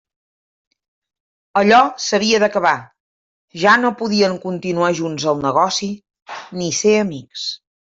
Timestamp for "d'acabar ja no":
2.45-3.95